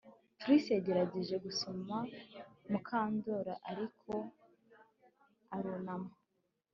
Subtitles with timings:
[0.39, 1.95] Trix yagerageje gusoma
[2.71, 4.11] Mukandoli ariko
[5.55, 6.11] arunama